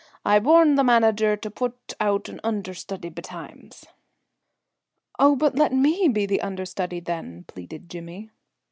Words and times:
I'll 0.25 0.41
warn 0.41 0.73
the 0.73 0.83
manager 0.83 1.37
to 1.37 1.51
put 1.51 1.93
on 1.99 2.21
an 2.27 2.39
under 2.43 2.73
study 2.73 3.09
betimes." 3.09 3.85
"Oh, 5.19 5.35
but 5.35 5.53
let 5.57 5.73
me 5.73 6.07
be 6.07 6.25
the 6.25 6.41
under 6.41 6.65
study, 6.65 6.99
then," 6.99 7.43
pleaded 7.45 7.87
Jimmy. 7.87 8.31